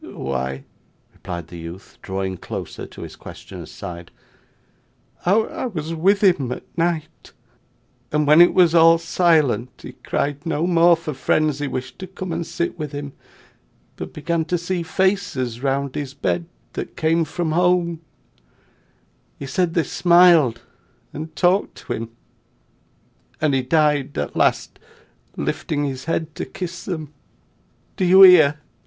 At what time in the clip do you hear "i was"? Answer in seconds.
5.27-5.93